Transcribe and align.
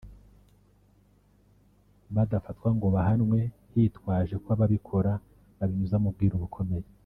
badafatwa 2.15 2.69
ngo 2.75 2.87
bahanwe 2.95 3.39
hitwajwe 3.73 4.35
ko 4.43 4.47
ababikora 4.55 5.11
babinyuza 5.57 5.97
mu 6.03 6.09
bwiru 6.15 6.37
bukomeye 6.43 6.85